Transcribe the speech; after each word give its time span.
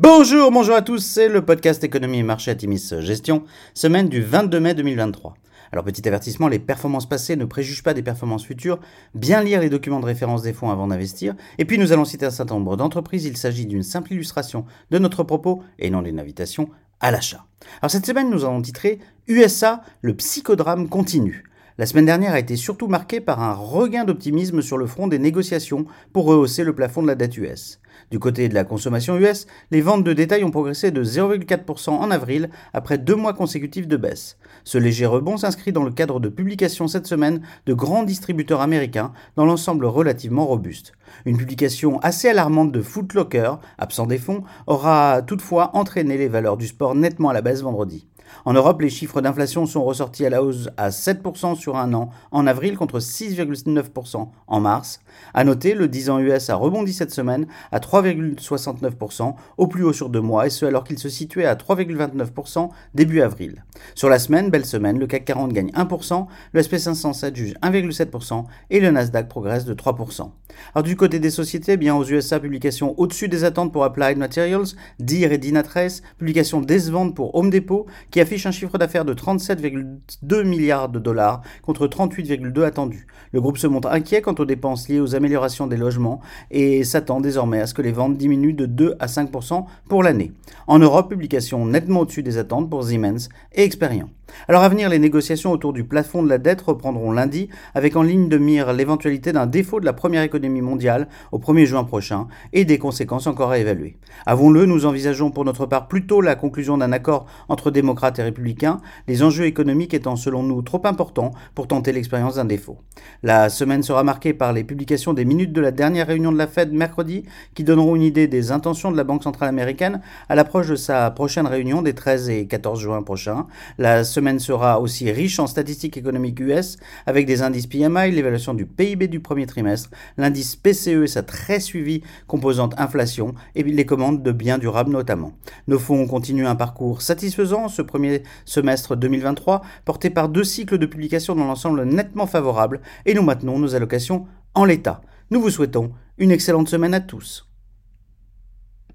Bonjour, 0.00 0.50
bonjour 0.50 0.74
à 0.74 0.82
tous, 0.82 0.98
c'est 0.98 1.28
le 1.28 1.44
podcast 1.44 1.84
Économie 1.84 2.18
et 2.18 2.24
Marché 2.24 2.50
à 2.50 2.56
Timis 2.56 2.92
Gestion, 2.98 3.44
semaine 3.74 4.08
du 4.08 4.22
22 4.22 4.58
mai 4.58 4.74
2023. 4.74 5.34
Alors 5.70 5.84
petit 5.84 6.08
avertissement, 6.08 6.48
les 6.48 6.58
performances 6.58 7.08
passées 7.08 7.36
ne 7.36 7.44
préjugent 7.44 7.84
pas 7.84 7.94
des 7.94 8.02
performances 8.02 8.44
futures, 8.44 8.80
bien 9.14 9.40
lire 9.40 9.60
les 9.60 9.70
documents 9.70 10.00
de 10.00 10.06
référence 10.06 10.42
des 10.42 10.52
fonds 10.52 10.72
avant 10.72 10.88
d'investir, 10.88 11.36
et 11.58 11.64
puis 11.64 11.78
nous 11.78 11.92
allons 11.92 12.04
citer 12.04 12.26
un 12.26 12.30
certain 12.30 12.56
nombre 12.56 12.76
d'entreprises, 12.76 13.24
il 13.24 13.36
s'agit 13.36 13.66
d'une 13.66 13.84
simple 13.84 14.14
illustration 14.14 14.64
de 14.90 14.98
notre 14.98 15.22
propos 15.22 15.62
et 15.78 15.90
non 15.90 16.02
d'une 16.02 16.18
invitation 16.18 16.70
à 16.98 17.12
l'achat. 17.12 17.46
Alors 17.80 17.92
cette 17.92 18.06
semaine 18.06 18.30
nous 18.30 18.44
allons 18.44 18.62
titrer 18.62 18.98
USA, 19.28 19.82
le 20.02 20.16
psychodrame 20.16 20.88
continue. 20.88 21.44
La 21.76 21.86
semaine 21.86 22.06
dernière 22.06 22.34
a 22.34 22.38
été 22.38 22.54
surtout 22.54 22.86
marquée 22.86 23.20
par 23.20 23.42
un 23.42 23.52
regain 23.52 24.04
d'optimisme 24.04 24.62
sur 24.62 24.78
le 24.78 24.86
front 24.86 25.08
des 25.08 25.18
négociations 25.18 25.86
pour 26.12 26.24
rehausser 26.24 26.62
le 26.62 26.72
plafond 26.72 27.02
de 27.02 27.08
la 27.08 27.16
dette 27.16 27.36
US. 27.36 27.80
Du 28.12 28.20
côté 28.20 28.48
de 28.48 28.54
la 28.54 28.62
consommation 28.62 29.16
US, 29.16 29.48
les 29.72 29.80
ventes 29.80 30.04
de 30.04 30.12
détail 30.12 30.44
ont 30.44 30.52
progressé 30.52 30.92
de 30.92 31.02
0,4% 31.02 31.90
en 31.90 32.12
avril 32.12 32.48
après 32.74 32.96
deux 32.96 33.16
mois 33.16 33.32
consécutifs 33.32 33.88
de 33.88 33.96
baisse. 33.96 34.36
Ce 34.62 34.78
léger 34.78 35.06
rebond 35.06 35.36
s'inscrit 35.36 35.72
dans 35.72 35.82
le 35.82 35.90
cadre 35.90 36.20
de 36.20 36.28
publications 36.28 36.86
cette 36.86 37.08
semaine 37.08 37.42
de 37.66 37.74
grands 37.74 38.04
distributeurs 38.04 38.60
américains 38.60 39.12
dans 39.34 39.44
l'ensemble 39.44 39.86
relativement 39.86 40.46
robuste. 40.46 40.92
Une 41.24 41.38
publication 41.38 41.98
assez 42.02 42.28
alarmante 42.28 42.70
de 42.70 42.82
Foot 42.82 43.14
Locker, 43.14 43.54
absent 43.78 44.06
des 44.06 44.18
fonds, 44.18 44.44
aura 44.68 45.22
toutefois 45.22 45.74
entraîné 45.74 46.18
les 46.18 46.28
valeurs 46.28 46.56
du 46.56 46.68
sport 46.68 46.94
nettement 46.94 47.30
à 47.30 47.34
la 47.34 47.42
baisse 47.42 47.62
vendredi. 47.62 48.06
En 48.44 48.52
Europe, 48.52 48.80
les 48.80 48.90
chiffres 48.90 49.20
d'inflation 49.20 49.66
sont 49.66 49.84
ressortis 49.84 50.26
à 50.26 50.30
la 50.30 50.42
hausse 50.42 50.68
à 50.76 50.90
7% 50.90 51.54
sur 51.56 51.76
un 51.76 51.94
an 51.94 52.10
en 52.30 52.46
avril 52.46 52.76
contre 52.76 52.98
6,9% 52.98 54.28
en 54.46 54.60
mars. 54.60 55.00
À 55.32 55.44
noter, 55.44 55.74
le 55.74 55.88
10 55.88 56.10
ans 56.10 56.18
US 56.18 56.50
a 56.50 56.56
rebondi 56.56 56.92
cette 56.92 57.12
semaine 57.12 57.46
à 57.72 57.78
3,69% 57.78 59.34
au 59.56 59.66
plus 59.66 59.84
haut 59.84 59.92
sur 59.92 60.08
deux 60.08 60.20
mois 60.20 60.46
et 60.46 60.50
ce 60.50 60.66
alors 60.66 60.84
qu'il 60.84 60.98
se 60.98 61.08
situait 61.08 61.46
à 61.46 61.54
3,29% 61.54 62.68
début 62.94 63.20
avril. 63.20 63.64
Sur 63.94 64.08
la 64.08 64.18
semaine, 64.18 64.50
belle 64.50 64.66
semaine, 64.66 64.98
le 64.98 65.06
CAC 65.06 65.24
40 65.24 65.52
gagne 65.52 65.70
1%, 65.70 66.26
le 66.52 66.60
SP500 66.60 67.12
s'adjuge 67.12 67.54
1,7% 67.62 68.44
et 68.70 68.80
le 68.80 68.90
Nasdaq 68.90 69.28
progresse 69.28 69.64
de 69.64 69.74
3%. 69.74 70.30
Alors 70.74 70.84
du 70.84 70.96
côté 70.96 71.18
des 71.18 71.30
sociétés, 71.30 71.72
eh 71.72 71.76
bien 71.76 71.94
aux 71.94 72.04
USA, 72.04 72.38
publication 72.40 72.94
au-dessus 72.98 73.28
des 73.28 73.44
attentes 73.44 73.72
pour 73.72 73.84
Applied 73.84 74.18
Materials, 74.18 74.66
Deere 75.00 75.32
et 75.32 75.38
Dynatrace, 75.38 76.02
publication 76.18 76.60
décevante 76.60 77.14
pour 77.14 77.34
Home 77.34 77.50
Depot 77.50 77.86
qui 78.14 78.20
affiche 78.20 78.46
un 78.46 78.52
chiffre 78.52 78.78
d'affaires 78.78 79.04
de 79.04 79.12
37,2 79.12 80.44
milliards 80.44 80.88
de 80.88 81.00
dollars 81.00 81.42
contre 81.62 81.88
38,2 81.88 82.62
attendus. 82.62 83.08
Le 83.32 83.40
groupe 83.40 83.58
se 83.58 83.66
montre 83.66 83.88
inquiet 83.88 84.22
quant 84.22 84.36
aux 84.38 84.44
dépenses 84.44 84.88
liées 84.88 85.00
aux 85.00 85.16
améliorations 85.16 85.66
des 85.66 85.76
logements 85.76 86.20
et 86.52 86.84
s'attend 86.84 87.20
désormais 87.20 87.60
à 87.60 87.66
ce 87.66 87.74
que 87.74 87.82
les 87.82 87.90
ventes 87.90 88.16
diminuent 88.16 88.54
de 88.54 88.66
2 88.66 88.94
à 89.00 89.06
5% 89.06 89.64
pour 89.88 90.04
l'année. 90.04 90.30
En 90.68 90.78
Europe, 90.78 91.10
publication 91.10 91.66
nettement 91.66 92.02
au-dessus 92.02 92.22
des 92.22 92.38
attentes 92.38 92.70
pour 92.70 92.84
Siemens 92.84 93.30
et 93.52 93.64
Experian. 93.64 94.08
Alors 94.48 94.62
à 94.62 94.68
venir, 94.68 94.88
les 94.88 94.98
négociations 94.98 95.52
autour 95.52 95.72
du 95.72 95.84
plafond 95.84 96.22
de 96.22 96.28
la 96.28 96.38
dette 96.38 96.60
reprendront 96.60 97.12
lundi, 97.12 97.48
avec 97.74 97.96
en 97.96 98.02
ligne 98.02 98.28
de 98.28 98.38
mire 98.38 98.72
l'éventualité 98.72 99.32
d'un 99.32 99.46
défaut 99.46 99.80
de 99.80 99.84
la 99.84 99.92
première 99.92 100.22
économie 100.22 100.60
mondiale 100.60 101.08
au 101.32 101.38
1er 101.38 101.64
juin 101.64 101.84
prochain 101.84 102.26
et 102.52 102.64
des 102.64 102.78
conséquences 102.78 103.26
encore 103.26 103.50
à 103.50 103.58
évaluer. 103.58 103.96
Avons-le, 104.26 104.66
nous 104.66 104.86
envisageons 104.86 105.30
pour 105.30 105.44
notre 105.44 105.66
part 105.66 105.88
plutôt 105.88 106.20
la 106.20 106.34
conclusion 106.34 106.78
d'un 106.78 106.92
accord 106.92 107.26
entre 107.48 107.70
démocrates 107.70 108.18
et 108.18 108.22
républicains, 108.22 108.80
les 109.08 109.22
enjeux 109.22 109.46
économiques 109.46 109.94
étant 109.94 110.16
selon 110.16 110.42
nous 110.42 110.62
trop 110.62 110.82
importants 110.84 111.32
pour 111.54 111.66
tenter 111.66 111.92
l'expérience 111.92 112.36
d'un 112.36 112.44
défaut. 112.44 112.78
La 113.22 113.48
semaine 113.48 113.82
sera 113.82 114.04
marquée 114.04 114.34
par 114.34 114.52
les 114.52 114.64
publications 114.64 115.14
des 115.14 115.24
minutes 115.24 115.52
de 115.52 115.60
la 115.60 115.70
dernière 115.70 116.06
réunion 116.06 116.32
de 116.32 116.38
la 116.38 116.46
Fed 116.46 116.72
mercredi, 116.72 117.24
qui 117.54 117.64
donneront 117.64 117.96
une 117.96 118.02
idée 118.02 118.26
des 118.26 118.52
intentions 118.52 118.92
de 118.92 118.96
la 118.96 119.04
Banque 119.04 119.22
centrale 119.22 119.48
américaine 119.48 120.00
à 120.28 120.34
l'approche 120.34 120.68
de 120.68 120.76
sa 120.76 121.10
prochaine 121.10 121.46
réunion 121.46 121.82
des 121.82 121.94
13 121.94 122.30
et 122.30 122.46
14 122.46 122.80
juin 122.80 123.02
prochains. 123.02 123.46
La 123.78 124.04
semaine 124.24 124.40
sera 124.40 124.80
aussi 124.80 125.12
riche 125.12 125.38
en 125.38 125.46
statistiques 125.46 125.98
économiques 125.98 126.40
US, 126.40 126.78
avec 127.04 127.26
des 127.26 127.42
indices 127.42 127.66
PMI, 127.66 128.10
l'évaluation 128.10 128.54
du 128.54 128.64
PIB 128.64 129.06
du 129.06 129.20
premier 129.20 129.44
trimestre, 129.44 129.90
l'indice 130.16 130.56
PCE 130.56 131.02
et 131.02 131.06
sa 131.06 131.22
très 131.22 131.60
suivie 131.60 132.02
composante 132.26 132.74
inflation, 132.78 133.34
et 133.54 133.62
les 133.62 133.84
commandes 133.84 134.22
de 134.22 134.32
biens 134.32 134.56
durables 134.56 134.90
notamment. 134.90 135.34
Nos 135.68 135.78
fonds 135.78 136.06
continuent 136.06 136.46
un 136.46 136.54
parcours 136.56 137.02
satisfaisant 137.02 137.68
ce 137.68 137.82
premier 137.82 138.22
semestre 138.46 138.96
2023, 138.96 139.60
porté 139.84 140.08
par 140.08 140.30
deux 140.30 140.44
cycles 140.44 140.78
de 140.78 140.86
publication 140.86 141.34
dans 141.34 141.44
l'ensemble 141.44 141.84
nettement 141.84 142.26
favorables, 142.26 142.80
et 143.04 143.12
nous 143.12 143.22
maintenons 143.22 143.58
nos 143.58 143.74
allocations 143.74 144.26
en 144.54 144.64
l'état. 144.64 145.02
Nous 145.30 145.42
vous 145.42 145.50
souhaitons 145.50 145.92
une 146.16 146.30
excellente 146.30 146.70
semaine 146.70 146.94
à 146.94 147.00
tous. 147.00 147.46